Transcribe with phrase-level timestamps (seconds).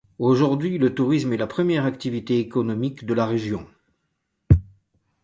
[0.17, 3.67] Aujourd'hui, le tourisme est la première activité économique de la région.